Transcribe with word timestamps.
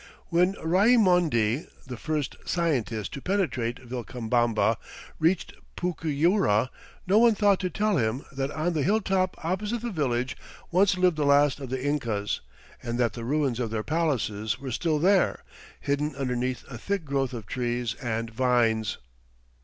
When 0.29 0.53
Raimondi, 0.53 1.67
the 1.85 1.95
first 1.95 2.35
scientist 2.43 3.13
to 3.13 3.21
penetrate 3.21 3.77
Vilcabamba, 3.87 4.77
reached 5.19 5.53
Pucyura, 5.75 6.71
no 7.05 7.19
one 7.19 7.35
thought 7.35 7.59
to 7.59 7.69
tell 7.69 7.97
him 7.97 8.23
that 8.31 8.49
on 8.49 8.73
the 8.73 8.81
hilltop 8.81 9.35
opposite 9.45 9.83
the 9.83 9.91
village 9.91 10.35
once 10.71 10.97
lived 10.97 11.17
the 11.17 11.23
last 11.23 11.59
of 11.59 11.69
the 11.69 11.85
Incas 11.85 12.41
and 12.81 12.97
that 12.99 13.13
the 13.13 13.23
ruins 13.23 13.59
of 13.59 13.69
their 13.69 13.83
palaces 13.83 14.57
were 14.57 14.71
still 14.71 14.97
there, 14.97 15.43
hidden 15.79 16.15
underneath 16.15 16.63
a 16.67 16.79
thick 16.79 17.05
growth 17.05 17.31
of 17.31 17.45
trees 17.45 17.93
and 18.01 18.31
vines. 18.31 18.97